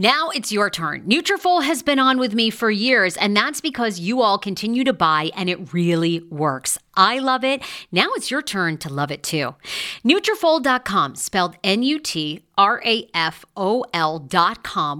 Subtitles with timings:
[0.00, 1.02] Now it's your turn.
[1.06, 4.92] Nutrafol has been on with me for years, and that's because you all continue to
[4.92, 6.78] buy, and it really works.
[6.94, 7.62] I love it.
[7.90, 9.56] Now it's your turn to love it too.
[10.04, 12.20] Nutrafol.com, spelled N-U-T-R-A-F-O-L.com,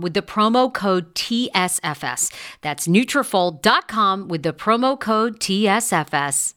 [0.01, 2.35] with the promo code TSFS.
[2.63, 6.55] That's Nutrafol.com with the promo code TSFS.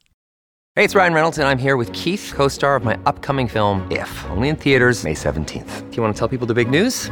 [0.75, 4.25] Hey, it's Ryan Reynolds, and I'm here with Keith, co-star of my upcoming film, If,
[4.31, 5.91] only in theaters May 17th.
[5.91, 7.11] Do you want to tell people the big news?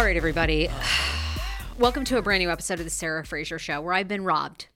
[0.00, 0.70] All right, everybody.
[1.78, 4.68] Welcome to a brand new episode of the Sarah Fraser Show where I've been robbed.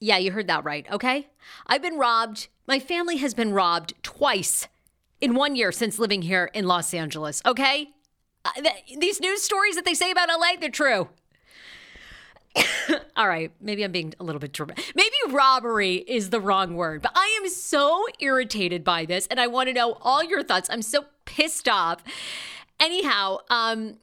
[0.00, 1.28] Yeah, you heard that right, okay?
[1.68, 2.48] I've been robbed.
[2.66, 4.66] My family has been robbed twice
[5.20, 7.90] in one year since living here in Los Angeles, okay?
[8.44, 11.08] Uh, th- these news stories that they say about LA, they're true.
[13.16, 14.92] All right, maybe I'm being a little bit dramatic.
[14.96, 19.46] Maybe robbery is the wrong word, but I am so irritated by this and I
[19.46, 20.68] want to know all your thoughts.
[20.68, 22.02] I'm so pissed off.
[22.80, 23.98] Anyhow, um,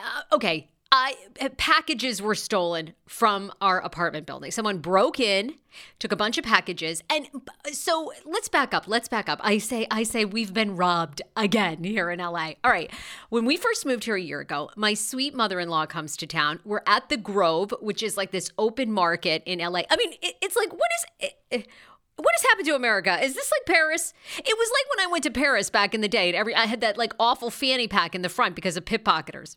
[0.00, 4.50] uh, okay, I uh, packages were stolen from our apartment building.
[4.50, 5.54] Someone broke in,
[6.00, 7.28] took a bunch of packages, and
[7.72, 8.88] so let's back up.
[8.88, 9.38] Let's back up.
[9.42, 12.52] I say, I say, we've been robbed again here in LA.
[12.64, 12.90] All right.
[13.28, 16.58] When we first moved here a year ago, my sweet mother-in-law comes to town.
[16.64, 19.82] We're at the Grove, which is like this open market in LA.
[19.90, 21.68] I mean, it, it's like what is it,
[22.16, 23.16] what has happened to America?
[23.24, 24.12] Is this like Paris?
[24.38, 26.32] It was like when I went to Paris back in the day.
[26.32, 29.56] Every I had that like awful fanny pack in the front because of pickpocketers.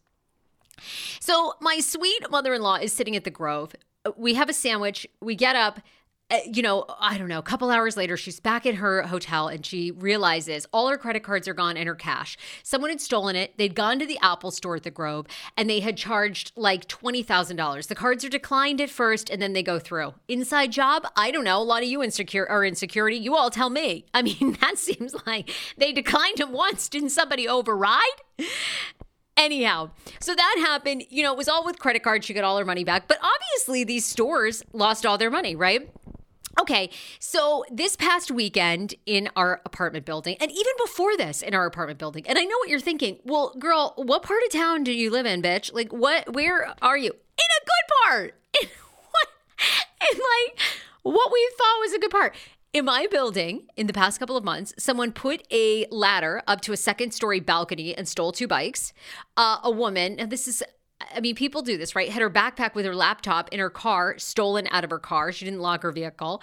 [1.20, 3.76] So my sweet mother-in-law is sitting at the Grove.
[4.18, 5.08] We have a sandwich.
[5.22, 5.80] We get up.
[6.32, 9.50] Uh, you know, I don't know, a couple hours later, she's back at her hotel
[9.50, 12.38] and she realizes all her credit cards are gone and her cash.
[12.64, 13.58] Someone had stolen it.
[13.58, 17.88] They'd gone to the Apple store at the Grove and they had charged like $20,000.
[17.88, 20.14] The cards are declined at first and then they go through.
[20.30, 21.06] Inside job?
[21.16, 21.62] I don't know.
[21.62, 23.18] A lot of you insecure are insecurity.
[23.18, 24.06] You all tell me.
[24.14, 26.88] I mean, that seems like they declined him once.
[26.88, 28.02] Didn't somebody override?
[29.36, 29.90] Anyhow,
[30.20, 31.06] so that happened.
[31.10, 32.26] You know, it was all with credit cards.
[32.26, 33.08] She got all her money back.
[33.08, 35.90] But obviously, these stores lost all their money, right?
[36.62, 41.66] Okay, so this past weekend in our apartment building, and even before this in our
[41.66, 43.18] apartment building, and I know what you're thinking.
[43.26, 45.74] Well, girl, what part of town do you live in, bitch?
[45.74, 46.34] Like, what?
[46.34, 47.10] Where are you?
[47.10, 48.36] In a good part.
[48.62, 48.70] In
[49.10, 49.30] what?
[50.12, 50.60] In like
[51.04, 52.36] what we thought was a good part.
[52.74, 56.74] In my building, in the past couple of months, someone put a ladder up to
[56.74, 58.94] a second story balcony and stole two bikes.
[59.38, 60.64] Uh, a woman, and this is
[61.16, 62.10] I mean, people do this, right?
[62.10, 65.32] Had her backpack with her laptop in her car stolen out of her car.
[65.32, 66.42] She didn't lock her vehicle.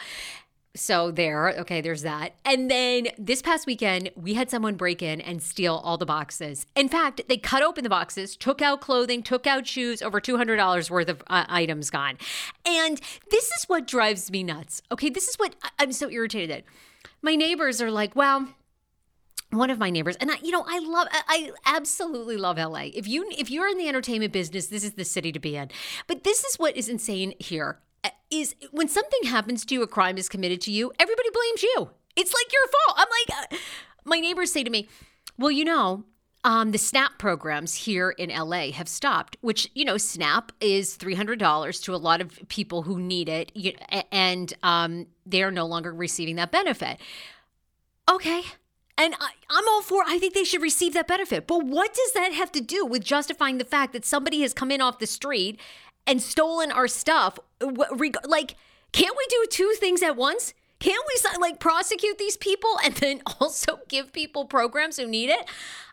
[0.77, 2.35] So there, okay, there's that.
[2.45, 6.65] And then this past weekend, we had someone break in and steal all the boxes.
[6.77, 10.89] In fact, they cut open the boxes, took out clothing, took out shoes, over $200
[10.89, 12.19] worth of uh, items gone.
[12.65, 13.01] And
[13.31, 14.81] this is what drives me nuts.
[14.93, 16.65] Okay, this is what I- I'm so irritated at.
[17.21, 18.47] My neighbors are like, well,
[19.51, 22.91] one of my neighbors and I you know I love I absolutely love LA.
[22.95, 25.71] If you if you're in the entertainment business, this is the city to be in.
[26.07, 27.81] But this is what is insane here
[28.31, 31.91] is when something happens to you, a crime is committed to you, everybody blames you.
[32.17, 32.99] It's like your fault.
[32.99, 33.57] I'm like uh,
[34.05, 34.89] my neighbors say to me,
[35.39, 36.05] "Well, you know,
[36.43, 41.83] um, the SNAP programs here in LA have stopped, which, you know, SNAP is $300
[41.83, 43.53] to a lot of people who need it,
[44.11, 46.99] and um, they are no longer receiving that benefit.
[48.11, 48.43] Okay.
[48.97, 50.03] And I, I'm all for.
[50.07, 51.47] I think they should receive that benefit.
[51.47, 54.71] But what does that have to do with justifying the fact that somebody has come
[54.71, 55.61] in off the street
[56.07, 57.39] and stolen our stuff?
[57.61, 58.57] Like,
[58.93, 60.55] can't we do two things at once?
[60.79, 65.49] Can't we like prosecute these people and then also give people programs who need it?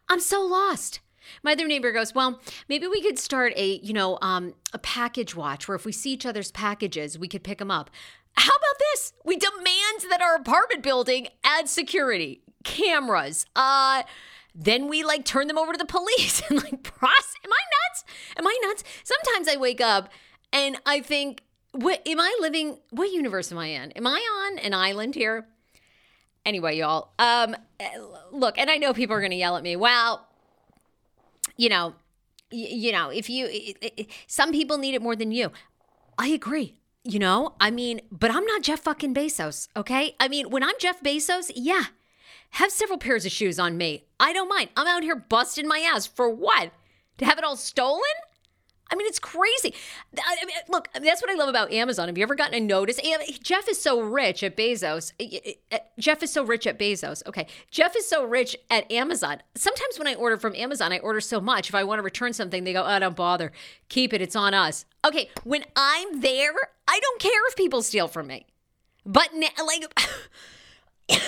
[0.10, 1.02] I'm so lost.
[1.44, 5.36] My other neighbor goes, "Well, maybe we could start a, you know, um, a package
[5.36, 7.90] watch where if we see each other's packages, we could pick them up."
[8.38, 9.14] How about this?
[9.26, 13.46] We demand that our apartment building add security, cameras.
[13.56, 14.04] Uh
[14.60, 17.36] then we like turn them over to the police and like process.
[17.46, 18.06] Am I nuts?
[18.38, 18.84] Am I nuts?
[19.04, 20.10] Sometimes I wake up
[20.52, 21.44] and I think,
[21.78, 22.78] what am I living?
[22.92, 23.92] What universe am I in?
[23.94, 24.20] Am I
[24.52, 25.48] on an island here?
[26.46, 27.10] Anyway, y'all.
[27.20, 27.90] Um, eh,
[28.32, 29.76] look, and I know people are going to yell at me.
[29.76, 30.28] Well,
[31.58, 31.94] you know,
[32.52, 35.52] y- you know, if you, i- i- some people need it more than you.
[36.18, 36.76] I agree.
[37.04, 40.16] You know, I mean, but I'm not Jeff fucking Bezos, okay?
[40.20, 41.84] I mean, when I'm Jeff Bezos, yeah,
[42.52, 44.06] have several pairs of shoes on me.
[44.20, 44.70] I don't mind.
[44.76, 46.72] I'm out here busting my ass for what?
[47.20, 48.02] To have it all stolen?
[48.90, 49.74] I mean, it's crazy.
[50.18, 52.08] I mean, look, that's what I love about Amazon.
[52.08, 53.00] Have you ever gotten a notice?
[53.44, 55.12] Jeff is so rich at Bezos.
[56.00, 57.26] Jeff is so rich at Bezos.
[57.28, 57.48] Okay.
[57.70, 59.42] Jeff is so rich at Amazon.
[59.56, 61.70] Sometimes when I order from Amazon, I order so much.
[61.70, 63.52] If I want to return something, they go, oh, don't bother.
[63.90, 64.22] Keep it.
[64.22, 64.86] It's on us.
[65.06, 65.30] Okay.
[65.44, 66.54] When I'm there,
[66.88, 68.46] I don't care if people steal from me.
[69.06, 69.84] But na- like,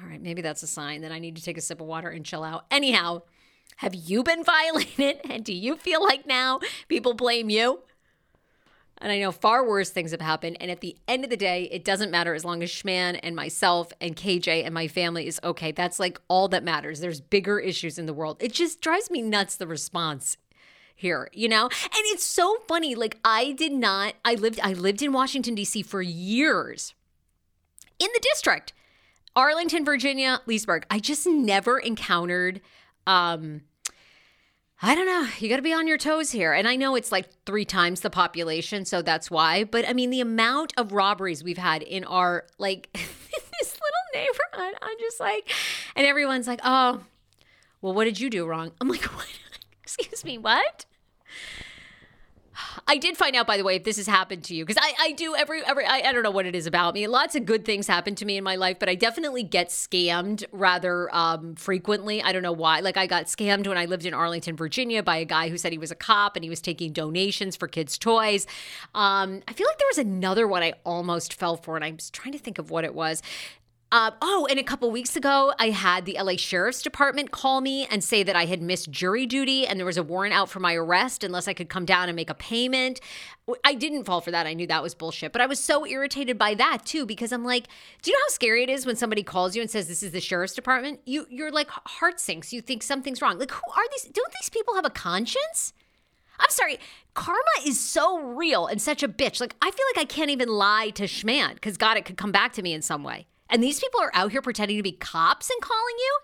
[0.00, 2.08] all right, maybe that's a sign that I need to take a sip of water
[2.08, 2.66] and chill out.
[2.70, 3.22] Anyhow,
[3.80, 5.20] have you been violated?
[5.28, 7.80] And do you feel like now people blame you?
[8.98, 10.58] And I know far worse things have happened.
[10.60, 13.34] And at the end of the day, it doesn't matter as long as Schman and
[13.34, 15.72] myself and KJ and my family is okay.
[15.72, 17.00] That's like all that matters.
[17.00, 18.36] There's bigger issues in the world.
[18.40, 20.36] It just drives me nuts the response
[20.94, 21.64] here, you know?
[21.64, 22.94] And it's so funny.
[22.94, 26.92] Like I did not I lived I lived in Washington DC for years.
[27.98, 28.74] In the district.
[29.34, 30.84] Arlington, Virginia, Leesburg.
[30.90, 32.60] I just never encountered
[33.06, 33.62] um
[34.82, 35.26] I don't know.
[35.38, 36.54] You got to be on your toes here.
[36.54, 39.64] And I know it's like three times the population, so that's why.
[39.64, 44.78] But I mean, the amount of robberies we've had in our, like, this little neighborhood,
[44.80, 45.50] I'm just like,
[45.94, 47.02] and everyone's like, oh,
[47.82, 48.72] well, what did you do wrong?
[48.80, 49.28] I'm like, what?
[49.82, 50.86] Excuse me, what?
[52.86, 54.92] I did find out, by the way, if this has happened to you, because I,
[54.98, 57.06] I do every, every I, I don't know what it is about me.
[57.06, 60.44] Lots of good things happen to me in my life, but I definitely get scammed
[60.52, 62.22] rather um, frequently.
[62.22, 62.80] I don't know why.
[62.80, 65.72] Like I got scammed when I lived in Arlington, Virginia by a guy who said
[65.72, 68.46] he was a cop and he was taking donations for kids' toys.
[68.94, 72.32] Um, I feel like there was another one I almost fell for, and I'm trying
[72.32, 73.22] to think of what it was.
[73.92, 77.88] Uh, oh, and a couple weeks ago, I had the LA Sheriff's Department call me
[77.90, 80.60] and say that I had missed jury duty and there was a warrant out for
[80.60, 83.00] my arrest unless I could come down and make a payment.
[83.64, 84.46] I didn't fall for that.
[84.46, 87.44] I knew that was bullshit, but I was so irritated by that too because I'm
[87.44, 87.66] like,
[88.02, 90.12] do you know how scary it is when somebody calls you and says this is
[90.12, 91.00] the Sheriff's Department?
[91.04, 92.52] You you're like heart sinks.
[92.52, 93.40] You think something's wrong.
[93.40, 94.04] Like who are these?
[94.04, 95.72] Don't these people have a conscience?
[96.38, 96.78] I'm sorry,
[97.14, 99.40] karma is so real and such a bitch.
[99.40, 102.30] Like I feel like I can't even lie to Schman because God, it could come
[102.30, 103.26] back to me in some way.
[103.50, 106.18] And these people are out here pretending to be cops and calling you?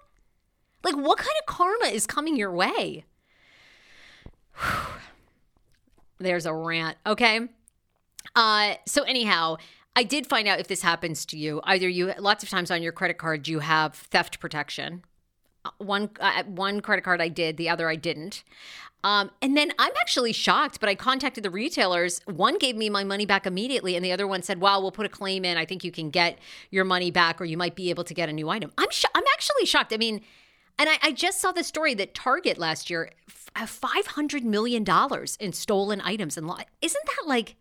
[0.85, 3.05] Like, what kind of karma is coming your way?
[6.19, 7.41] There's a rant, okay?
[8.35, 9.57] Uh, so, anyhow,
[9.97, 11.61] I did find out if this happens to you.
[11.65, 15.03] Either you, lots of times on your credit card, you have theft protection.
[15.67, 18.45] Uh, One, uh, one credit card I did, the other I didn't.
[19.05, 22.21] Um, and then I'm actually shocked, but I contacted the retailers.
[22.27, 25.07] One gave me my money back immediately, and the other one said, "Well, we'll put
[25.07, 25.57] a claim in.
[25.57, 26.39] I think you can get
[26.71, 29.05] your money back, or you might be able to get a new item." I'm sh-
[29.15, 29.93] I'm actually shocked.
[29.93, 30.23] I mean,
[30.79, 34.83] and I, I just saw the story that Target last year, f- five hundred million
[34.83, 36.59] dollars in stolen items and law.
[36.83, 37.55] Isn't that like?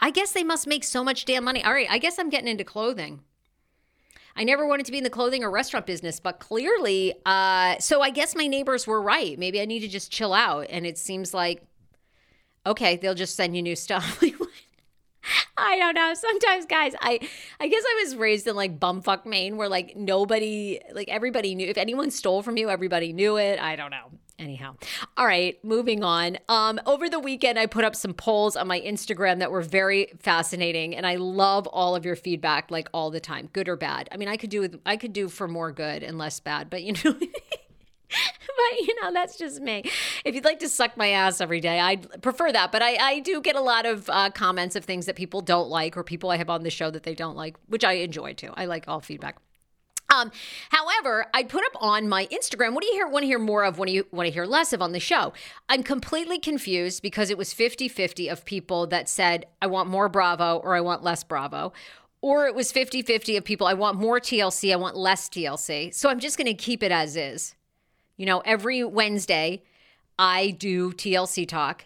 [0.00, 1.64] I guess they must make so much damn money.
[1.64, 3.20] All right, I guess I'm getting into clothing.
[4.36, 8.00] I never wanted to be in the clothing or restaurant business, but clearly, uh, so
[8.00, 9.38] I guess my neighbors were right.
[9.38, 10.66] Maybe I need to just chill out.
[10.70, 11.62] And it seems like,
[12.66, 14.22] okay, they'll just send you new stuff.
[15.56, 16.14] I don't know.
[16.14, 17.20] Sometimes, guys, I
[17.60, 21.68] I guess I was raised in like bumfuck Maine, where like nobody, like everybody knew.
[21.68, 23.60] If anyone stole from you, everybody knew it.
[23.60, 24.10] I don't know.
[24.36, 24.74] Anyhow,
[25.16, 26.38] all right, moving on.
[26.48, 30.08] Um, over the weekend, I put up some polls on my Instagram that were very
[30.18, 34.08] fascinating, and I love all of your feedback, like all the time, good or bad.
[34.10, 36.68] I mean, I could do with I could do for more good and less bad,
[36.68, 37.14] but you know.
[37.16, 39.82] but you know that's just me
[40.24, 43.20] if you'd like to suck my ass every day i'd prefer that but i, I
[43.20, 46.30] do get a lot of uh, comments of things that people don't like or people
[46.30, 48.84] i have on the show that they don't like which i enjoy too i like
[48.86, 49.38] all feedback
[50.14, 50.30] um,
[50.70, 52.74] however, I put up on my Instagram.
[52.74, 53.78] What do you hear, want to hear more of?
[53.78, 55.32] What do you want to hear less of on the show?
[55.68, 60.08] I'm completely confused because it was 50 50 of people that said, I want more
[60.08, 61.72] Bravo or I want less Bravo.
[62.20, 65.92] Or it was 50 50 of people, I want more TLC, I want less TLC.
[65.92, 67.54] So I'm just going to keep it as is.
[68.16, 69.62] You know, every Wednesday,
[70.18, 71.84] I do TLC talk.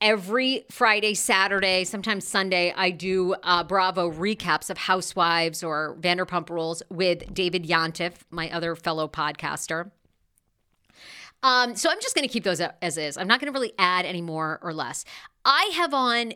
[0.00, 6.84] Every Friday, Saturday, sometimes Sunday, I do uh, Bravo recaps of Housewives or Vanderpump Rules
[6.88, 9.90] with David Yontef, my other fellow podcaster.
[11.42, 13.16] Um, so I'm just going to keep those as is.
[13.18, 15.04] I'm not going to really add any more or less.
[15.44, 16.32] I have on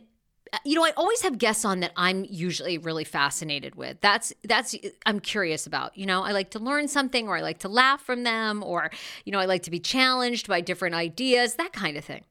[0.65, 3.97] you know, I always have guests on that I'm usually really fascinated with.
[4.03, 4.77] That's that's
[5.07, 5.97] I'm curious about.
[5.97, 8.91] You know, I like to learn something or I like to laugh from them or
[9.25, 12.25] you know, I like to be challenged by different ideas, that kind of thing.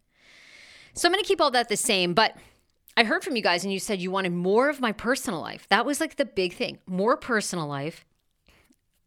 [0.94, 2.36] So I'm going to keep all that the same, but
[2.98, 5.68] I heard from you guys and you said you wanted more of my personal life.
[5.70, 6.80] That was like the big thing.
[6.86, 8.06] More personal life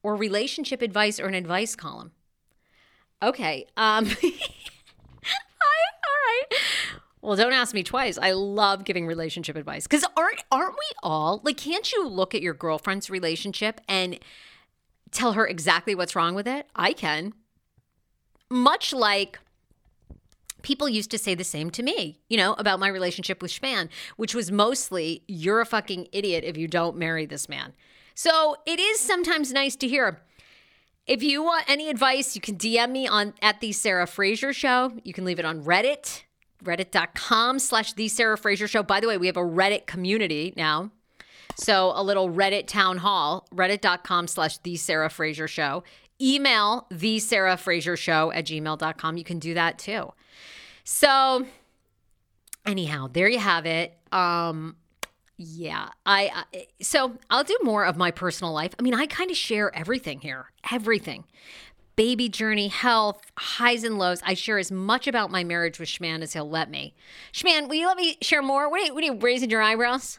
[0.02, 2.12] or relationship advice or an advice column.
[3.22, 3.66] Okay.
[3.76, 4.30] Um all
[6.26, 6.44] right.
[7.20, 8.18] Well, don't ask me twice.
[8.18, 11.56] I love giving relationship advice because aren't aren't we all like?
[11.56, 14.18] Can't you look at your girlfriend's relationship and
[15.10, 16.66] tell her exactly what's wrong with it?
[16.74, 17.32] I can.
[18.50, 19.38] Much like
[20.64, 23.88] people used to say the same to me, you know, about my relationship with Schman,
[24.16, 27.72] which was mostly you're a fucking idiot if you don't marry this man.
[28.16, 30.20] So it is sometimes nice to hear.
[31.06, 34.92] If you want any advice, you can DM me on at the Sarah Fraser Show.
[35.04, 36.24] You can leave it on Reddit
[36.64, 38.82] reddit.com slash the Sarah Fraser Show.
[38.82, 40.90] By the way, we have a Reddit community now.
[41.56, 45.84] So a little Reddit town hall, reddit.com slash the Sarah Fraser Show.
[46.20, 49.16] Email the Sarah Fraser Show at gmail.com.
[49.16, 50.12] You can do that too.
[50.84, 51.46] So
[52.64, 53.96] anyhow, there you have it.
[54.12, 54.76] Um,
[55.36, 58.74] yeah, I, I so I'll do more of my personal life.
[58.78, 61.24] I mean, I kind of share everything here, everything
[61.96, 64.20] baby journey, health, highs and lows.
[64.24, 66.94] I share as much about my marriage with Schman as he'll let me.
[67.32, 68.68] Schman, will you let me share more?
[68.68, 70.18] What are you, what are you raising your eyebrows?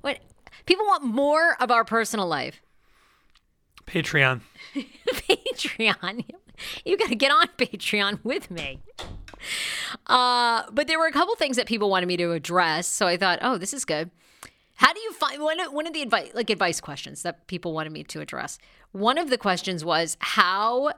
[0.00, 0.18] What
[0.66, 2.60] people want more of our personal life.
[3.86, 4.40] Patreon.
[4.74, 6.24] Patreon.
[6.84, 8.80] You got to get on Patreon with me.
[10.06, 13.16] Uh, but there were a couple things that people wanted me to address, so I
[13.16, 14.10] thought, oh, this is good.
[14.74, 17.72] How do you find one of, one of the advice like advice questions that people
[17.72, 18.58] wanted me to address?
[18.92, 20.92] One of the questions was how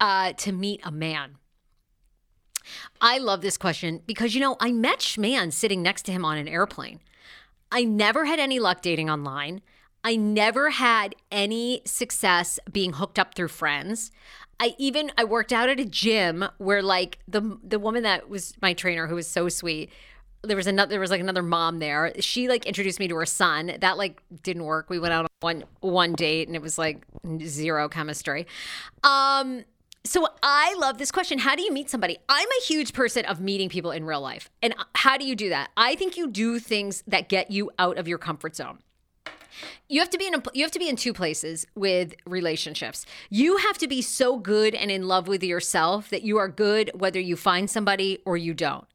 [0.00, 1.36] uh, to meet a man.
[3.00, 6.36] I love this question because you know I met Schman sitting next to him on
[6.38, 7.00] an airplane.
[7.70, 9.62] I never had any luck dating online.
[10.04, 14.10] I never had any success being hooked up through friends.
[14.58, 18.54] I even I worked out at a gym where like the the woman that was
[18.62, 19.90] my trainer who was so sweet
[20.44, 23.26] there was another there was like another mom there she like introduced me to her
[23.26, 26.78] son that like didn't work we went out on one one date and it was
[26.78, 27.04] like
[27.44, 28.46] zero chemistry
[29.04, 29.64] um
[30.04, 31.38] so I love this question.
[31.38, 32.18] How do you meet somebody?
[32.28, 34.50] I'm a huge person of meeting people in real life.
[34.60, 35.70] And how do you do that?
[35.76, 38.80] I think you do things that get you out of your comfort zone.
[39.88, 43.06] You have to be in a, you have to be in two places with relationships.
[43.30, 46.90] You have to be so good and in love with yourself that you are good
[46.94, 48.86] whether you find somebody or you don't.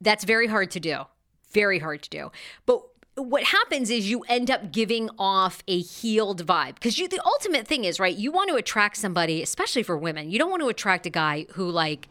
[0.00, 1.04] That's very hard to do.
[1.52, 2.30] Very hard to do.
[2.66, 2.82] But
[3.16, 7.66] what happens is you end up giving off a healed vibe because you the ultimate
[7.66, 10.68] thing is right you want to attract somebody especially for women you don't want to
[10.68, 12.10] attract a guy who like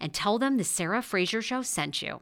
[0.00, 2.20] and tell them the Sarah Fraser Show sent you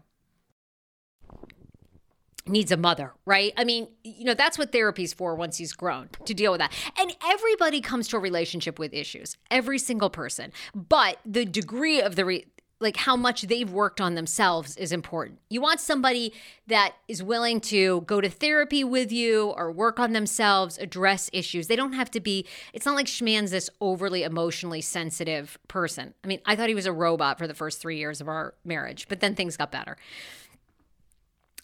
[2.46, 3.52] needs a mother, right?
[3.56, 6.72] I mean, you know, that's what therapy's for once he's grown to deal with that.
[6.98, 10.52] And everybody comes to a relationship with issues, every single person.
[10.74, 12.46] But the degree of the re-
[12.80, 15.38] like how much they've worked on themselves is important.
[15.50, 16.32] You want somebody
[16.66, 21.66] that is willing to go to therapy with you or work on themselves, address issues.
[21.66, 26.14] They don't have to be, it's not like Schman's this overly emotionally sensitive person.
[26.24, 28.54] I mean, I thought he was a robot for the first three years of our
[28.64, 29.98] marriage, but then things got better.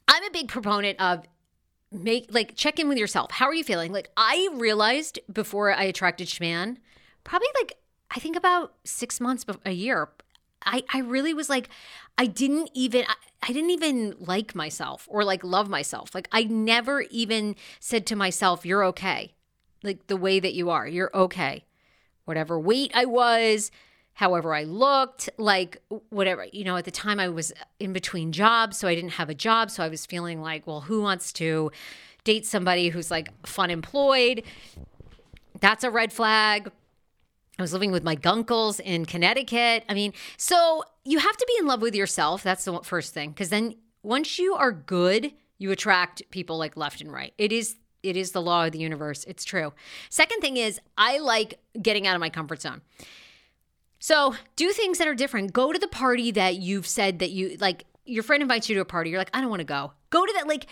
[0.07, 1.25] I'm a big proponent of
[1.91, 3.31] make like check in with yourself.
[3.31, 3.93] How are you feeling?
[3.93, 6.77] Like I realized before I attracted Schman,
[7.25, 7.79] probably like
[8.11, 10.09] I think about six months, a year.
[10.67, 11.69] I I really was like,
[12.19, 16.15] I didn't even I, I didn't even like myself or like love myself.
[16.15, 19.35] Like I never even said to myself, "You're okay."
[19.83, 21.65] Like the way that you are, you're okay.
[22.25, 23.71] Whatever weight I was,
[24.15, 28.79] however I looked, like whatever, you know, at the time I was in between jobs,
[28.79, 29.71] so I didn't have a job.
[29.71, 31.71] So I was feeling like, well, who wants to
[32.25, 34.43] date somebody who's like fun employed?
[35.61, 36.73] That's a red flag.
[37.59, 39.85] I was living with my gunkles in Connecticut.
[39.89, 42.43] I mean, so you have to be in love with yourself.
[42.43, 43.31] That's the first thing.
[43.31, 47.33] Because then once you are good, you attract people like left and right.
[47.39, 49.25] It is it is the law of the universe.
[49.25, 49.73] It's true.
[50.11, 52.83] Second thing is I like getting out of my comfort zone.
[53.99, 55.53] So do things that are different.
[55.53, 57.85] Go to the party that you've said that you like.
[58.05, 59.11] Your friend invites you to a party.
[59.11, 59.93] You're like, I don't want to go.
[60.11, 60.47] Go to that.
[60.47, 60.67] Like,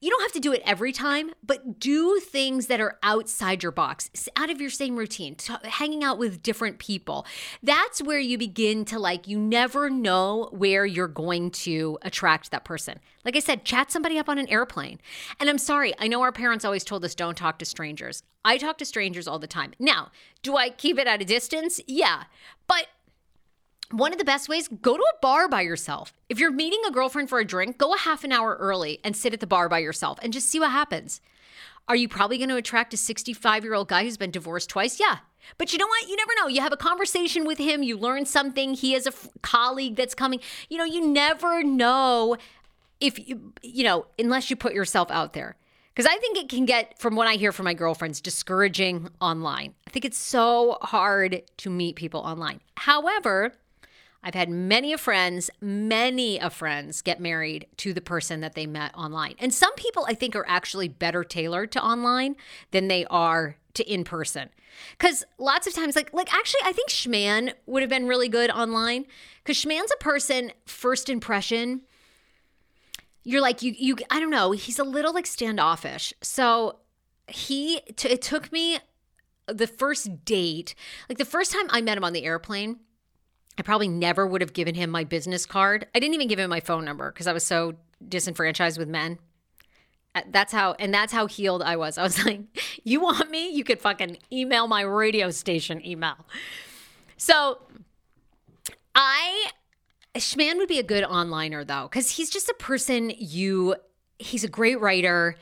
[0.00, 3.72] you don't have to do it every time, but do things that are outside your
[3.72, 7.26] box, out of your same routine, t- hanging out with different people.
[7.62, 12.64] That's where you begin to like, you never know where you're going to attract that
[12.64, 12.98] person.
[13.24, 15.00] Like I said, chat somebody up on an airplane.
[15.40, 18.22] And I'm sorry, I know our parents always told us don't talk to strangers.
[18.44, 19.72] I talk to strangers all the time.
[19.78, 21.80] Now, do I keep it at a distance?
[21.88, 22.24] Yeah.
[22.68, 22.86] But
[23.90, 26.12] one of the best ways go to a bar by yourself.
[26.28, 29.16] If you're meeting a girlfriend for a drink go a half an hour early and
[29.16, 31.20] sit at the bar by yourself and just see what happens.
[31.88, 34.98] Are you probably going to attract a 65 year old guy who's been divorced twice?
[34.98, 35.18] Yeah.
[35.58, 36.08] But you know what?
[36.08, 36.48] You never know.
[36.48, 40.14] You have a conversation with him you learn something he has a f- colleague that's
[40.14, 40.40] coming.
[40.68, 42.36] You know you never know
[43.00, 45.56] if you you know unless you put yourself out there.
[45.94, 49.72] Because I think it can get, from what I hear from my girlfriends, discouraging online.
[49.86, 52.60] I think it's so hard to meet people online.
[52.76, 53.54] However,
[54.22, 58.66] I've had many of friends, many of friends get married to the person that they
[58.66, 59.34] met online.
[59.38, 62.36] And some people I think are actually better tailored to online
[62.70, 64.50] than they are to in person.
[64.98, 68.50] Cuz lots of times like like actually I think Schman would have been really good
[68.50, 69.06] online
[69.44, 71.82] cuz Schman's a person first impression
[73.22, 76.12] you're like you you I don't know, he's a little like standoffish.
[76.22, 76.78] So
[77.28, 78.78] he t- it took me
[79.46, 80.74] the first date,
[81.08, 82.80] like the first time I met him on the airplane,
[83.58, 85.86] I probably never would have given him my business card.
[85.94, 87.74] I didn't even give him my phone number because I was so
[88.06, 89.18] disenfranchised with men.
[90.14, 91.98] Uh, That's how, and that's how healed I was.
[91.98, 92.40] I was like,
[92.84, 93.50] you want me?
[93.50, 96.16] You could fucking email my radio station email.
[97.16, 97.58] So
[98.94, 99.50] I,
[100.16, 103.76] Schman would be a good onliner though, because he's just a person you,
[104.18, 105.36] he's a great writer.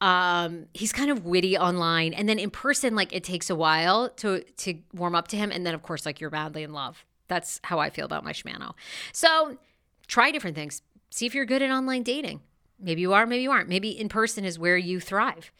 [0.00, 4.10] Um, he's kind of witty online, and then in person, like it takes a while
[4.16, 7.06] to to warm up to him, and then of course, like you're madly in love.
[7.34, 8.74] That's how I feel about my schmano.
[9.12, 9.58] So
[10.06, 10.82] try different things.
[11.10, 12.42] See if you're good at online dating.
[12.78, 13.68] Maybe you are, maybe you aren't.
[13.68, 15.50] Maybe in person is where you thrive.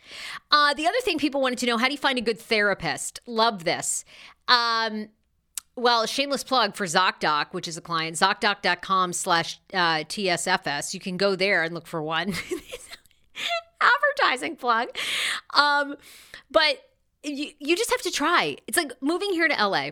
[0.52, 3.20] Uh, the other thing people wanted to know: how do you find a good therapist?
[3.26, 4.04] Love this.
[4.46, 5.08] Um,
[5.74, 10.94] well, shameless plug for ZocDoc, which is a client, ZocDoc.com slash uh, TSFS.
[10.94, 12.34] You can go there and look for one.
[13.80, 14.90] Advertising plug.
[15.54, 15.96] Um,
[16.52, 16.78] but
[17.24, 18.58] you, you just have to try.
[18.68, 19.90] It's like moving here to LA.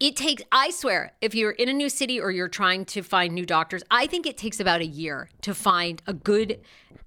[0.00, 3.32] It takes, I swear, if you're in a new city or you're trying to find
[3.32, 6.60] new doctors, I think it takes about a year to find a good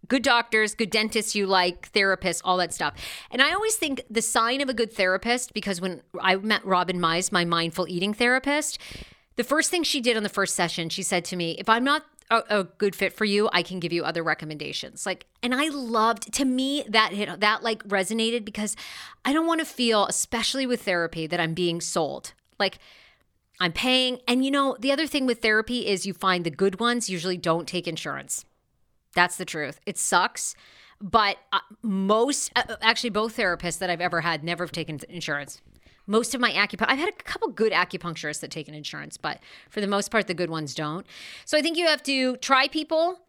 [0.07, 2.93] good doctors, good dentists you like, therapists, all that stuff.
[3.29, 6.97] And I always think the sign of a good therapist, because when I met Robin
[6.97, 8.79] Mize, my mindful eating therapist,
[9.35, 11.83] the first thing she did on the first session, she said to me, if I'm
[11.83, 15.05] not a, a good fit for you, I can give you other recommendations.
[15.05, 18.75] Like, and I loved, to me, that hit, that like resonated because
[19.25, 22.33] I don't want to feel, especially with therapy, that I'm being sold.
[22.59, 22.79] Like,
[23.59, 24.19] I'm paying.
[24.27, 27.37] And you know, the other thing with therapy is you find the good ones usually
[27.37, 28.45] don't take insurance.
[29.15, 29.79] That's the truth.
[29.85, 30.55] It sucks.
[30.99, 35.61] But uh, most, uh, actually, both therapists that I've ever had never have taken insurance.
[36.07, 39.39] Most of my acupuncture, I've had a couple good acupuncturists that take an insurance, but
[39.69, 41.05] for the most part, the good ones don't.
[41.45, 43.19] So I think you have to try people.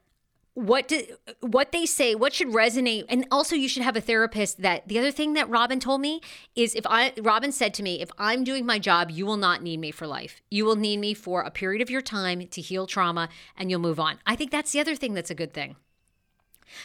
[0.59, 1.05] What do,
[1.39, 4.61] what they say, what should resonate, and also you should have a therapist.
[4.61, 6.21] That the other thing that Robin told me
[6.57, 9.63] is if I Robin said to me, if I'm doing my job, you will not
[9.63, 10.43] need me for life.
[10.51, 13.79] You will need me for a period of your time to heal trauma, and you'll
[13.79, 14.19] move on.
[14.27, 15.77] I think that's the other thing that's a good thing.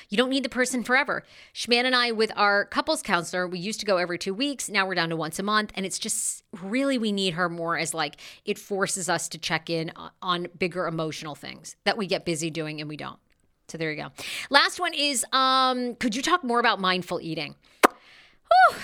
[0.07, 1.23] You don't need the person forever.
[1.55, 4.69] Schman and I, with our couples counselor, we used to go every two weeks.
[4.69, 5.71] Now we're down to once a month.
[5.73, 9.69] And it's just really, we need her more as like it forces us to check
[9.69, 13.19] in uh, on bigger emotional things that we get busy doing and we don't.
[13.67, 14.11] So there you go.
[14.49, 17.55] Last one is um, could you talk more about mindful eating?
[17.85, 18.77] Whew.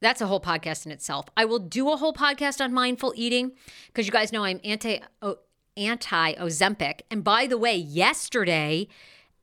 [0.00, 1.26] That's a whole podcast in itself.
[1.36, 3.52] I will do a whole podcast on mindful eating
[3.86, 5.00] because you guys know I'm anti
[5.76, 7.00] anti Ozempic.
[7.10, 8.88] And by the way, yesterday,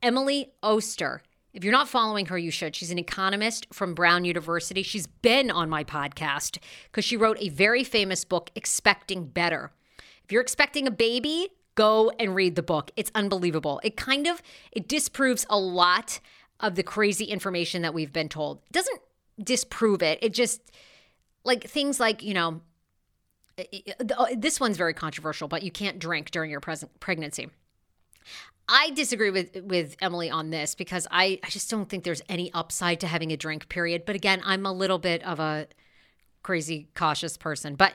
[0.02, 1.22] Emily Oster.
[1.54, 2.76] If you're not following her, you should.
[2.76, 4.84] She's an economist from Brown University.
[4.84, 9.72] She's been on my podcast because she wrote a very famous book, Expecting Better.
[10.24, 12.92] If you're expecting a baby, go and read the book.
[12.98, 13.80] It's unbelievable.
[13.84, 14.42] It kind of
[14.74, 16.20] it disproves a lot
[16.60, 18.58] of the crazy information that we've been told.
[18.66, 19.00] It doesn't
[19.42, 20.20] disprove it.
[20.22, 20.60] It just
[21.46, 22.62] like things like, you know,
[23.58, 27.48] uh, this one's very controversial, but you can't drink during your present pregnancy.
[28.68, 32.52] I disagree with with Emily on this because I, I just don't think there's any
[32.54, 34.04] upside to having a drink, period.
[34.06, 35.68] But again, I'm a little bit of a
[36.44, 37.76] crazy cautious person.
[37.76, 37.94] But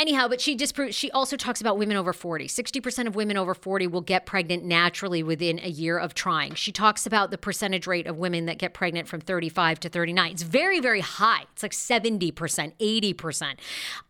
[0.00, 2.48] anyhow, but she disproves she also talks about women over 40.
[2.48, 6.54] 60% of women over 40 will get pregnant naturally within a year of trying.
[6.54, 10.32] She talks about the percentage rate of women that get pregnant from 35 to 39.
[10.32, 11.44] It's very, very high.
[11.52, 13.54] It's like 70%, 80%.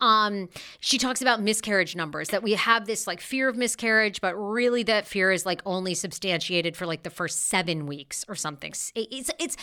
[0.00, 0.48] Um,
[0.78, 4.82] she talks about miscarriage numbers, that we have this like fear of miscarriage, but really
[4.84, 8.72] that fear is like only substantiated for like the first seven weeks or something.
[8.94, 9.56] It's, it's,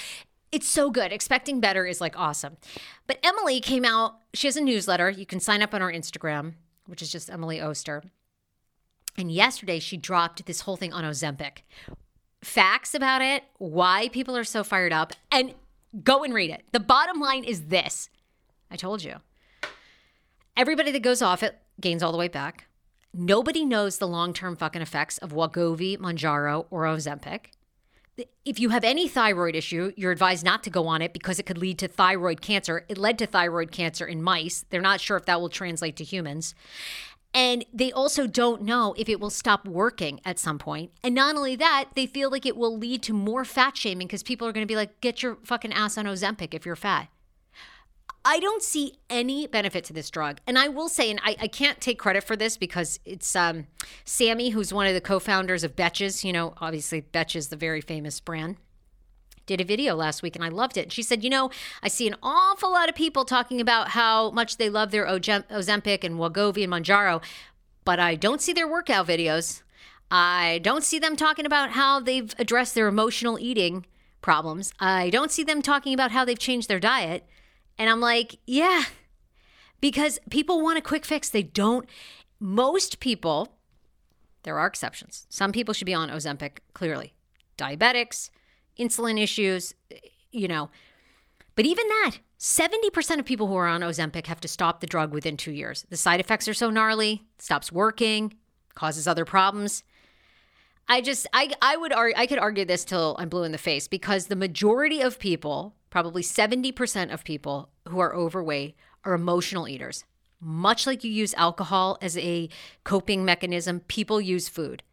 [0.51, 1.11] it's so good.
[1.11, 2.57] Expecting better is like awesome.
[3.05, 5.09] But Emily came out, she has a newsletter.
[5.09, 6.53] You can sign up on our Instagram,
[6.85, 8.03] which is just Emily Oster.
[9.17, 11.59] And yesterday she dropped this whole thing on Ozempic.
[12.43, 15.55] Facts about it, why people are so fired up, and
[16.03, 16.63] go and read it.
[16.71, 18.09] The bottom line is this
[18.69, 19.15] I told you.
[20.55, 22.67] Everybody that goes off it gains all the way back.
[23.13, 27.47] Nobody knows the long term fucking effects of Wegovy, Mounjaro, or Ozempic
[28.45, 31.45] if you have any thyroid issue, you're advised not to go on it because it
[31.45, 32.85] could lead to thyroid cancer.
[32.89, 34.65] It led to thyroid cancer in mice.
[34.69, 36.55] They're not sure if that will translate to humans.
[37.33, 40.91] And they also don't know if it will stop working at some point.
[41.03, 44.23] And not only that, they feel like it will lead to more fat shaming because
[44.23, 47.09] people are going to be like, get your fucking ass on Ozempic if you're fat.
[48.27, 50.39] I don't see any benefit to this drug.
[50.45, 53.67] And I will say, and I, I can't take credit for this because it's um,
[54.03, 56.25] Sammy, who's one of the co founders of Betches.
[56.25, 58.57] You know, obviously, Betches, the very famous brand
[59.45, 60.81] did a video last week and I loved it.
[60.83, 61.49] And she said, You know,
[61.81, 66.03] I see an awful lot of people talking about how much they love their Ozempic
[66.03, 67.23] and Wegovy and Mounjaro,
[67.85, 69.61] but I don't see their workout videos.
[70.11, 73.85] I don't see them talking about how they've addressed their emotional eating
[74.21, 74.73] problems.
[74.81, 77.25] I don't see them talking about how they've changed their diet.
[77.77, 78.83] And I'm like, yeah,
[79.79, 81.29] because people want a quick fix.
[81.29, 81.87] They don't,
[82.39, 83.57] most people,
[84.43, 85.27] there are exceptions.
[85.29, 87.13] Some people should be on Ozempic, clearly.
[87.57, 88.29] Diabetics,
[88.79, 89.73] insulin issues,
[90.31, 90.69] you know.
[91.55, 95.11] But even that, 70% of people who are on Ozempic have to stop the drug
[95.11, 95.85] within two years.
[95.89, 98.35] The side effects are so gnarly, stops working,
[98.75, 99.83] causes other problems.
[100.89, 103.57] I just I I would argue I could argue this till I'm blue in the
[103.57, 109.67] face because the majority of people, probably 70% of people who are overweight are emotional
[109.67, 110.05] eaters.
[110.39, 112.47] Much like you use alcohol as a
[112.83, 114.83] coping mechanism, people use food.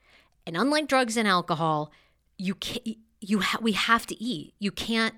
[0.47, 1.93] And unlike drugs and alcohol,
[2.39, 4.55] you can you ha- we have to eat.
[4.59, 5.15] You can't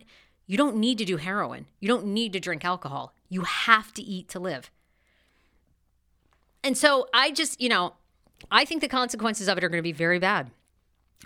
[0.47, 1.67] you don't need to do heroin.
[1.81, 3.15] You don't need to drink alcohol.
[3.29, 4.71] You have to eat to live.
[6.63, 7.95] And so I just, you know,
[8.51, 10.51] I think the consequences of it are going to be very bad.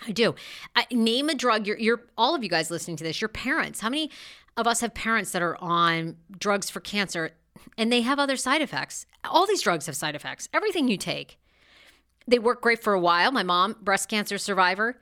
[0.07, 0.35] I do.
[0.75, 1.67] I, name a drug.
[1.67, 3.21] You're, you're all of you guys listening to this.
[3.21, 3.81] Your parents.
[3.81, 4.09] How many
[4.57, 7.31] of us have parents that are on drugs for cancer
[7.77, 9.05] and they have other side effects?
[9.23, 10.49] All these drugs have side effects.
[10.53, 11.39] Everything you take,
[12.27, 13.31] they work great for a while.
[13.31, 14.99] My mom, breast cancer survivor,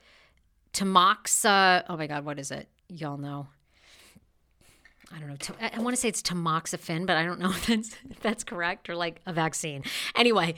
[0.73, 1.45] Tamox.
[1.45, 2.67] Uh, oh my God, what is it?
[2.89, 3.47] Y'all know.
[5.15, 5.69] I don't know.
[5.73, 8.89] I want to say it's tamoxifen, but I don't know if that's, if that's correct
[8.89, 9.83] or like a vaccine.
[10.15, 10.55] Anyway,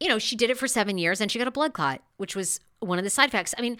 [0.00, 2.34] you know, she did it for seven years and she got a blood clot, which
[2.34, 3.54] was one of the side effects.
[3.56, 3.76] I mean,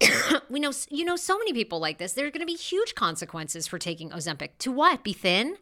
[0.50, 2.12] we know you know so many people like this.
[2.12, 4.50] There are going to be huge consequences for taking Ozempic.
[4.60, 5.02] To what?
[5.02, 5.56] Be thin?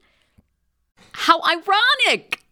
[1.12, 2.43] How ironic!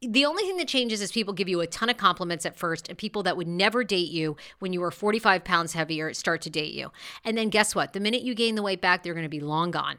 [0.00, 2.88] The only thing that changes is people give you a ton of compliments at first,
[2.88, 6.50] and people that would never date you when you were 45 pounds heavier start to
[6.50, 6.92] date you.
[7.24, 7.92] And then guess what?
[7.92, 9.98] The minute you gain the weight back, they're going to be long gone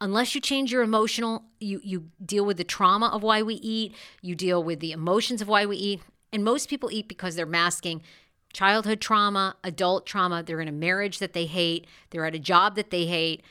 [0.00, 3.94] unless you change your emotional you you deal with the trauma of why we eat
[4.22, 7.46] you deal with the emotions of why we eat and most people eat because they're
[7.46, 8.02] masking
[8.54, 12.76] childhood trauma, adult trauma, they're in a marriage that they hate, they're at a job
[12.76, 13.42] that they hate.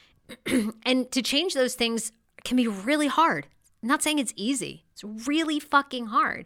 [0.85, 2.11] and to change those things
[2.43, 3.45] can be really hard.
[3.83, 6.45] I'm not saying it's easy, it's really fucking hard.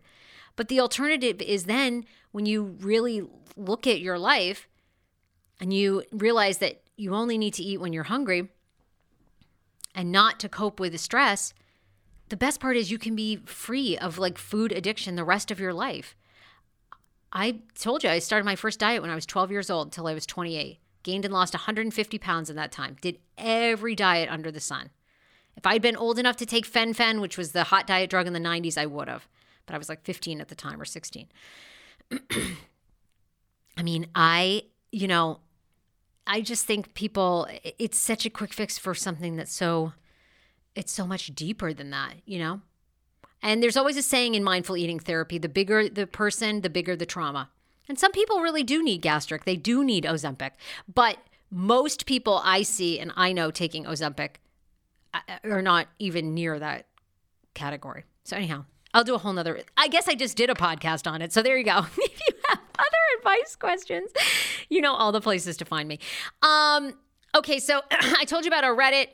[0.55, 3.21] But the alternative is then when you really
[3.55, 4.67] look at your life
[5.59, 8.49] and you realize that you only need to eat when you're hungry
[9.93, 11.53] and not to cope with the stress,
[12.29, 15.59] the best part is you can be free of like food addiction the rest of
[15.59, 16.15] your life.
[17.31, 20.07] I told you I started my first diet when I was 12 years old until
[20.07, 20.79] I was 28.
[21.03, 22.97] Gained and lost 150 pounds in that time.
[22.99, 24.89] Did every diet under the sun.
[25.57, 28.33] If I'd been old enough to take fen-phen, which was the hot diet drug in
[28.33, 29.27] the 90s, I would have.
[29.65, 31.27] But I was like 15 at the time or 16.
[33.77, 35.39] I mean, I, you know,
[36.27, 39.93] I just think people, it's such a quick fix for something that's so,
[40.75, 42.61] it's so much deeper than that, you know?
[43.41, 46.95] And there's always a saying in mindful eating therapy the bigger the person, the bigger
[46.95, 47.49] the trauma.
[47.89, 50.51] And some people really do need gastric, they do need Ozempic.
[50.93, 51.17] But
[51.49, 54.35] most people I see and I know taking Ozempic
[55.43, 56.87] are not even near that
[57.53, 58.03] category.
[58.23, 59.61] So, anyhow, I'll do a whole nother.
[59.75, 61.33] I guess I just did a podcast on it.
[61.33, 61.79] So, there you go.
[61.97, 64.11] if you have other advice questions,
[64.69, 65.99] you know all the places to find me.
[66.41, 66.93] Um,
[67.35, 69.09] okay, so I told you about our Reddit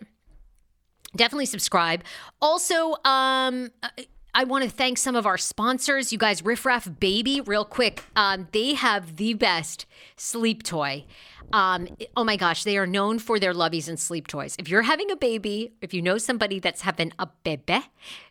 [1.15, 2.03] definitely subscribe.
[2.41, 3.69] Also, um,
[4.35, 6.11] I want to thank some of our sponsors.
[6.11, 8.03] You guys, Riff Raff Baby, real quick.
[8.15, 11.05] Um, they have the best sleep toy.
[11.51, 14.55] Um, oh my gosh, they are known for their loveys and sleep toys.
[14.57, 17.83] If you're having a baby, if you know somebody that's having a bebe,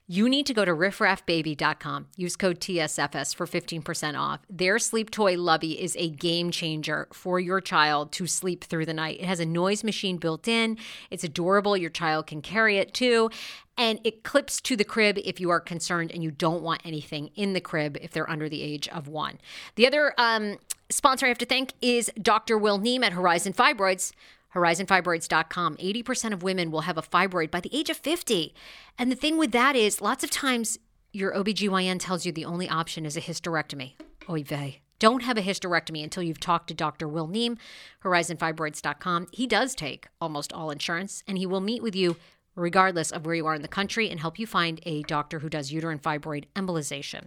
[0.07, 2.09] you need to go to riffraffbaby.com.
[2.17, 4.41] Use code TSFS for 15% off.
[4.51, 8.95] Their sleep toy lovey is a game changer for your child to sleep through the
[8.95, 9.21] night.
[9.21, 10.77] It has a noise machine built in,
[11.11, 11.77] it's adorable.
[11.77, 13.31] Your child can carry it too.
[13.79, 17.31] And it clips to the crib if you are concerned and you don't want anything
[17.35, 19.39] in the crib if they're under the age of one.
[19.77, 20.59] The other um,
[20.91, 22.59] sponsor I have to thank is Dr.
[22.59, 24.13] Will Neem at Horizon Fibroids.
[24.55, 25.77] HorizonFibroids.com.
[25.77, 28.55] 80% of women will have a fibroid by the age of 50.
[28.99, 30.79] And the thing with that is, lots of times
[31.13, 33.95] your OBGYN tells you the only option is a hysterectomy.
[34.29, 34.81] Oy vey.
[34.99, 37.09] Don't have a hysterectomy until you've talked to Dr.
[37.09, 37.59] Will Neem,
[38.05, 39.27] HorizonFibroids.com.
[39.33, 42.17] He does take almost all insurance, and he will meet with you
[42.55, 45.49] regardless of where you are in the country, and help you find a doctor who
[45.49, 47.27] does uterine fibroid embolization.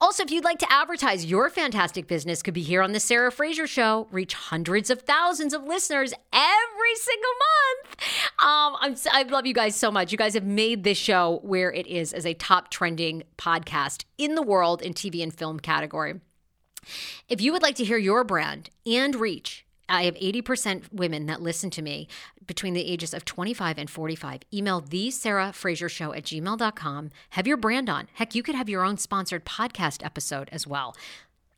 [0.00, 3.30] Also, if you'd like to advertise your fantastic business, could be here on the Sarah
[3.30, 7.96] Fraser Show, reach hundreds of thousands of listeners every single month.
[8.42, 10.12] Um, I'm, I love you guys so much.
[10.12, 14.34] You guys have made this show where it is as a top trending podcast in
[14.34, 16.20] the world in TV and film category.
[17.28, 21.40] If you would like to hear your brand and reach I have 80% women that
[21.40, 22.08] listen to me
[22.46, 24.40] between the ages of 25 and 45.
[24.52, 27.10] Email the Sarah Fraser Show at gmail.com.
[27.30, 28.08] Have your brand on.
[28.14, 30.96] Heck, you could have your own sponsored podcast episode as well.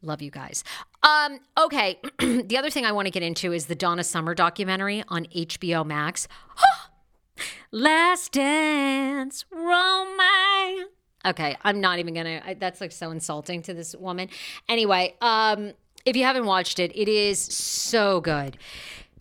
[0.02, 0.62] Love you guys.
[1.02, 1.98] Um, okay.
[2.18, 5.84] the other thing I want to get into is the Donna Summer documentary on HBO
[5.84, 6.28] Max.
[7.72, 10.90] Last Dance Romance.
[11.26, 12.54] Okay, I'm not even gonna.
[12.58, 14.28] That's like so insulting to this woman.
[14.68, 15.72] Anyway, um,
[16.08, 18.56] if you haven't watched it, it is so good.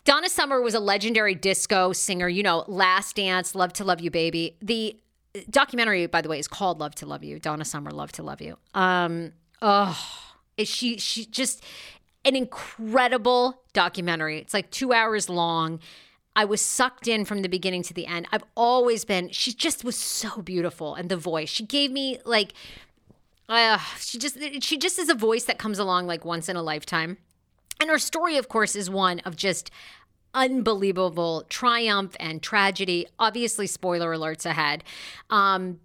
[0.06, 4.10] Donna Summer was a legendary disco singer, you know, Last Dance, Love to Love You
[4.10, 4.56] Baby.
[4.62, 4.97] The
[5.50, 7.39] documentary, by the way, is called Love to Love You.
[7.39, 8.58] Donna Summer, Love to Love You.
[8.73, 10.00] Um, oh,
[10.63, 11.63] she she just
[12.23, 14.39] an incredible documentary.
[14.39, 15.80] It's like two hours long.
[16.38, 18.28] I was sucked in from the beginning to the end.
[18.32, 20.93] I've always been, she just was so beautiful.
[20.93, 22.54] And the voice, she gave me like
[23.49, 26.63] uh, she just she just is a voice that comes along like once in a
[26.63, 27.17] lifetime.
[27.79, 29.69] And her story, of course, is one of just
[30.33, 33.07] unbelievable triumph and tragedy.
[33.19, 34.83] Obviously, spoiler alerts ahead.
[35.29, 35.79] Um,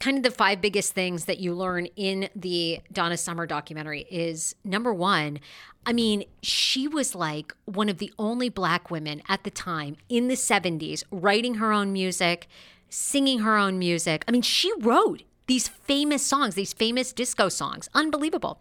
[0.00, 4.54] kind of the five biggest things that you learn in the Donna Summer documentary is
[4.64, 5.40] number one,
[5.84, 10.28] I mean, she was like one of the only black women at the time in
[10.28, 12.46] the 70s writing her own music,
[12.88, 14.24] singing her own music.
[14.28, 17.88] I mean, she wrote these famous songs, these famous disco songs.
[17.94, 18.60] Unbelievable.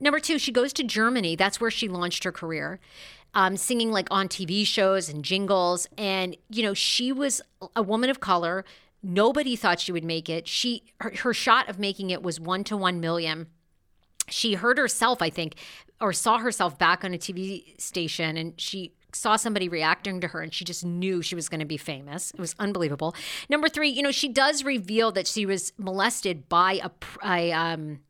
[0.00, 1.36] Number two, she goes to Germany.
[1.36, 2.80] That's where she launched her career.
[3.34, 5.86] Um, singing like on TV shows and jingles.
[5.98, 7.42] And, you know, she was
[7.76, 8.64] a woman of color.
[9.02, 10.48] Nobody thought she would make it.
[10.48, 13.48] She her, her shot of making it was one to one million.
[14.28, 15.56] She heard herself, I think,
[16.00, 20.40] or saw herself back on a TV station, and she saw somebody reacting to her
[20.40, 22.30] and she just knew she was going to be famous.
[22.32, 23.14] It was unbelievable.
[23.48, 26.90] Number three, you know, she does reveal that she was molested by a,
[27.24, 28.00] a um,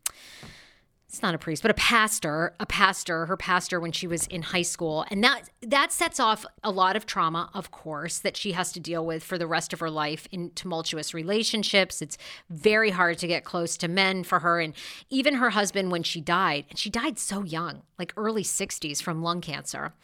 [1.09, 4.43] it's not a priest, but a pastor, a pastor, her pastor when she was in
[4.43, 5.07] high school.
[5.11, 8.81] And that that sets off a lot of trauma, of course, that she has to
[8.81, 12.03] deal with for the rest of her life in tumultuous relationships.
[12.03, 12.19] It's
[12.51, 14.75] very hard to get close to men for her and
[15.09, 16.67] even her husband when she died.
[16.69, 19.95] And she died so young, like early 60s from lung cancer.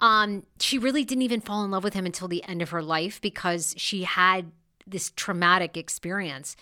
[0.00, 2.82] Um, she really didn't even fall in love with him until the end of her
[2.82, 4.50] life because she had
[4.86, 6.56] this traumatic experience.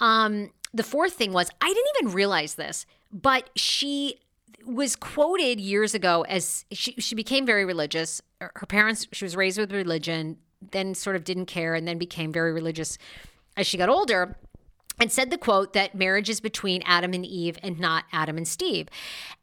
[0.00, 4.18] Um, the fourth thing was, I didn't even realize this, but she
[4.66, 8.20] was quoted years ago as she, she became very religious.
[8.40, 10.38] Her parents, she was raised with religion,
[10.72, 12.98] then sort of didn't care, and then became very religious
[13.56, 14.36] as she got older
[15.00, 18.46] and said the quote that marriage is between Adam and Eve and not Adam and
[18.46, 18.88] Steve.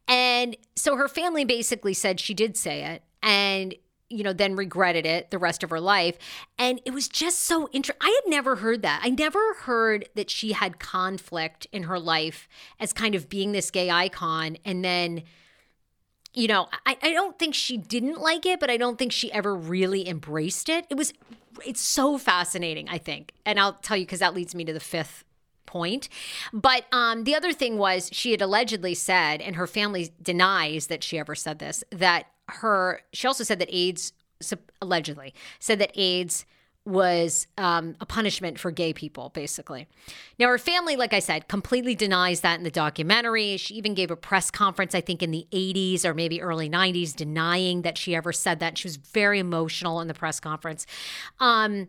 [0.07, 3.03] And so her family basically said she did say it.
[3.26, 3.76] And
[4.09, 6.17] you know, then regretted it the rest of her life.
[6.59, 8.07] And it was just so interesting.
[8.07, 9.01] I had never heard that.
[9.03, 12.47] I never heard that she had conflict in her life
[12.80, 14.57] as kind of being this gay icon.
[14.63, 15.23] And then,
[16.36, 19.32] you know, I, I don't think she didn't like it, but I don't think she
[19.32, 20.86] ever really embraced it.
[20.89, 21.11] It was,
[21.65, 23.34] it's so fascinating, I think.
[23.43, 25.23] And I'll tell you because that leads me to the fifth
[25.65, 26.09] point.
[26.53, 31.03] But um, the other thing was she had allegedly said, and her family denies that
[31.03, 34.13] she ever said this, that her she also said that AIDS
[34.81, 36.45] allegedly said that AIDS
[36.85, 39.87] was um, a punishment for gay people, basically.
[40.37, 43.57] Now, her family, like I said, completely denies that in the documentary.
[43.57, 47.15] She even gave a press conference, I think, in the 80s or maybe early 90s,
[47.15, 48.77] denying that she ever said that.
[48.77, 50.85] She was very emotional in the press conference.
[51.39, 51.87] Um,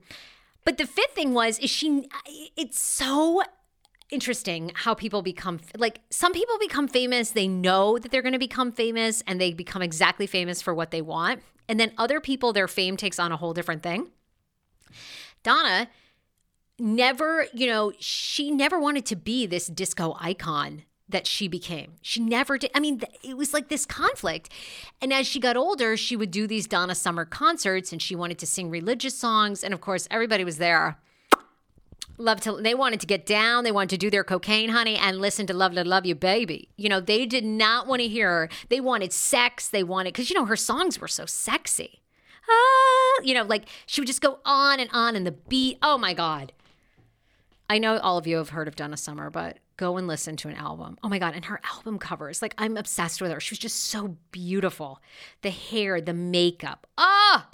[0.64, 2.08] but the fifth thing was, is she,
[2.56, 3.42] it's so
[4.10, 8.38] interesting how people become like some people become famous they know that they're going to
[8.38, 12.52] become famous and they become exactly famous for what they want and then other people
[12.52, 14.10] their fame takes on a whole different thing.
[15.42, 15.88] Donna
[16.78, 21.94] never you know she never wanted to be this disco icon that she became.
[22.02, 24.50] She never did i mean it was like this conflict
[25.00, 28.38] and as she got older she would do these donna summer concerts and she wanted
[28.38, 30.98] to sing religious songs and of course everybody was there
[32.18, 35.20] love to they wanted to get down they wanted to do their cocaine honey and
[35.20, 36.68] listen to love to love you baby.
[36.76, 40.36] You know they did not want to hear they wanted sex they wanted because you
[40.36, 42.00] know her songs were so sexy.
[42.48, 45.98] Ah, you know like she would just go on and on and the beat oh
[45.98, 46.52] my god.
[47.68, 50.48] I know all of you have heard of donna summer but go and listen to
[50.48, 50.96] an album.
[51.02, 53.40] Oh my god and her album covers like i'm obsessed with her.
[53.40, 55.00] She was just so beautiful.
[55.42, 57.48] The hair the makeup ah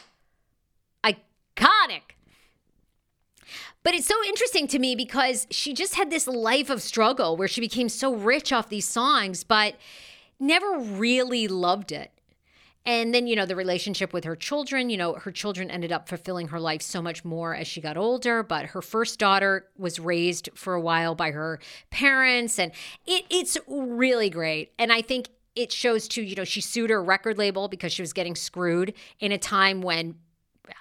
[3.82, 7.48] but it's so interesting to me because she just had this life of struggle where
[7.48, 9.74] she became so rich off these songs, but
[10.38, 12.12] never really loved it.
[12.84, 16.08] And then, you know, the relationship with her children, you know, her children ended up
[16.08, 18.42] fulfilling her life so much more as she got older.
[18.42, 21.60] But her first daughter was raised for a while by her
[21.90, 22.58] parents.
[22.58, 22.72] And
[23.06, 24.72] it, it's really great.
[24.80, 28.02] And I think it shows too, you know, she sued her record label because she
[28.02, 30.16] was getting screwed in a time when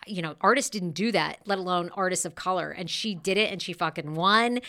[0.05, 2.71] you know, artists didn't do that, let alone artists of color.
[2.71, 4.59] And she did it and she fucking won.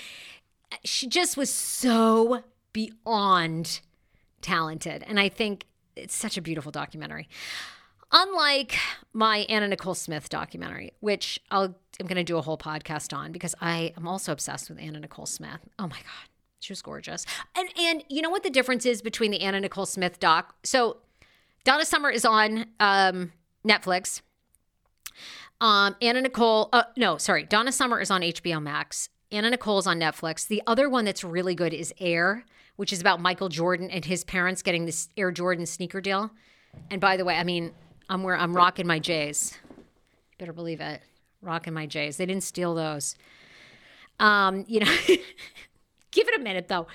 [0.84, 2.42] She just was so
[2.72, 3.80] beyond
[4.40, 5.04] talented.
[5.06, 7.28] And I think it's such a beautiful documentary.
[8.10, 8.76] Unlike
[9.14, 13.32] my Anna Nicole Smith documentary, which I'll, I'm going to do a whole podcast on
[13.32, 15.60] because I am also obsessed with Anna Nicole Smith.
[15.78, 16.28] Oh my God,
[16.60, 17.24] she was gorgeous.
[17.56, 20.54] And and you know what the difference is between the Anna Nicole Smith doc?
[20.62, 20.98] So
[21.64, 23.32] Donna Summer is on um,
[23.66, 24.20] Netflix.
[25.62, 29.08] Um, Anna Nicole, uh, no, sorry, Donna Summer is on HBO Max.
[29.30, 30.48] Anna Nicole is on Netflix.
[30.48, 32.44] The other one that's really good is Air,
[32.74, 36.32] which is about Michael Jordan and his parents getting this Air Jordan sneaker deal.
[36.90, 37.70] And by the way, I mean,
[38.08, 39.56] I'm where I'm rocking my J's.
[40.36, 41.00] Better believe it.
[41.40, 42.16] Rocking my J's.
[42.16, 43.14] They didn't steal those.
[44.18, 44.92] Um, you know,
[46.10, 46.88] give it a minute though.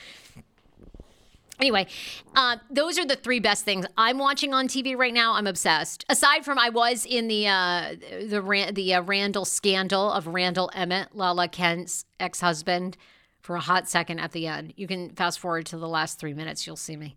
[1.59, 1.87] Anyway,
[2.35, 5.33] uh, those are the three best things I'm watching on TV right now.
[5.33, 6.05] I'm obsessed.
[6.07, 7.95] Aside from, I was in the uh,
[8.27, 12.95] the the uh, Randall scandal of Randall Emmett, Lala Kent's ex husband,
[13.41, 14.73] for a hot second at the end.
[14.77, 16.67] You can fast forward to the last three minutes.
[16.67, 17.15] You'll see me.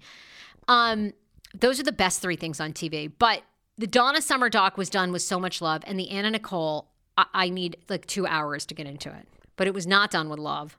[0.68, 1.12] Um,
[1.54, 3.12] those are the best three things on TV.
[3.18, 3.42] But
[3.76, 6.88] the Donna Summer doc was done with so much love, and the Anna Nicole,
[7.18, 9.28] I, I need like two hours to get into it.
[9.56, 10.78] But it was not done with love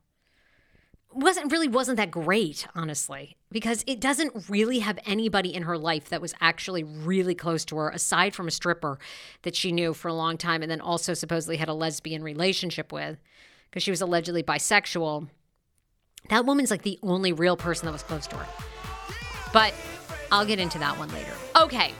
[1.14, 6.10] wasn't really wasn't that great honestly because it doesn't really have anybody in her life
[6.10, 8.98] that was actually really close to her aside from a stripper
[9.42, 12.92] that she knew for a long time and then also supposedly had a lesbian relationship
[12.92, 13.18] with
[13.70, 15.28] because she was allegedly bisexual.
[16.30, 18.48] That woman's like the only real person that was close to her.
[19.54, 19.74] But
[20.32, 21.34] i'll get into that one later.
[21.58, 21.94] Okay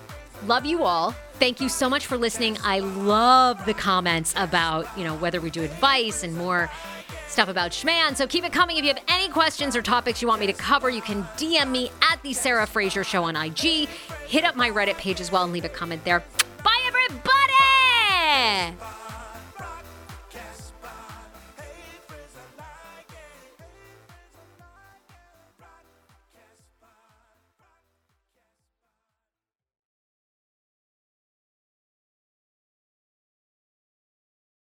[0.46, 1.12] love you all.
[1.34, 2.58] Thank you so much for listening.
[2.64, 6.70] I love the comments about you know whether we do advice and more
[7.32, 8.16] stuff about Schman.
[8.16, 8.78] So keep it coming.
[8.78, 11.72] If you have any questions or topics you want me to cover, you can DM
[11.72, 13.88] me at the Sarah Fraser Show on IG.
[14.28, 16.24] Hit up my Reddit page as well and leave a comment there.
[16.64, 17.32] Bye, everybody!